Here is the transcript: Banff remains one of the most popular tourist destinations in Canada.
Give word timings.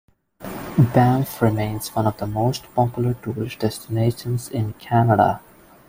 Banff 0.95 1.43
remains 1.43 1.89
one 1.95 2.07
of 2.07 2.17
the 2.17 2.25
most 2.25 2.63
popular 2.73 3.13
tourist 3.13 3.59
destinations 3.59 4.49
in 4.49 4.73
Canada. 4.79 5.41